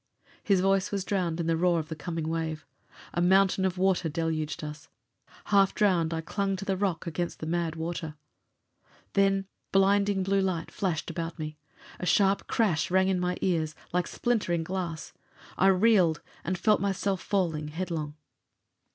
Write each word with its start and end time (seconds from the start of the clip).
His 0.43 0.61
voice 0.61 0.91
was 0.91 1.05
drowned 1.05 1.39
in 1.39 1.45
the 1.45 1.55
roar 1.55 1.77
of 1.77 1.89
the 1.89 1.95
coming 1.95 2.27
wave. 2.27 2.65
A 3.13 3.21
mountain 3.21 3.65
of 3.65 3.77
water 3.77 4.09
deluged 4.09 4.63
us. 4.63 4.87
Half 5.53 5.75
drowned, 5.75 6.11
I 6.11 6.21
clung 6.21 6.55
to 6.55 6.65
the 6.65 6.75
rock 6.75 7.05
against 7.05 7.37
the 7.39 7.45
mad 7.45 7.75
water. 7.75 8.15
Then 9.13 9.45
blinding 9.71 10.23
blue 10.23 10.41
light 10.41 10.71
flashed 10.71 11.11
about 11.11 11.37
me. 11.37 11.59
A 11.99 12.07
sharp 12.07 12.47
crash 12.47 12.89
rang 12.89 13.09
in 13.09 13.19
my 13.19 13.37
ears, 13.41 13.75
like 13.93 14.07
splintering 14.07 14.63
glass. 14.63 15.13
I 15.55 15.67
reeled, 15.67 16.21
and 16.43 16.57
felt 16.57 16.81
myself 16.81 17.21
falling 17.21 17.67
headlong. 17.67 18.15